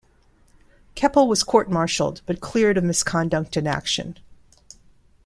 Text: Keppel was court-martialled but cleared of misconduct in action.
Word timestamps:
Keppel 0.95 1.27
was 1.27 1.43
court-martialled 1.43 2.21
but 2.25 2.41
cleared 2.41 2.75
of 2.79 2.83
misconduct 2.83 3.55
in 3.55 3.67
action. 3.67 4.17